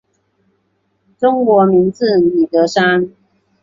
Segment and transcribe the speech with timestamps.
[1.19, 3.13] 中国名字李德山。